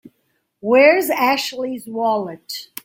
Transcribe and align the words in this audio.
Where's 0.61 1.11
Ashley's 1.11 1.85
wallet? 1.87 2.69